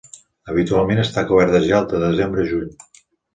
[0.53, 2.75] Habitualment està cobert de gel de desembre a juny.